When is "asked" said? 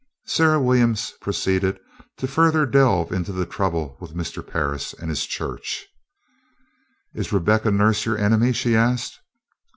8.75-9.19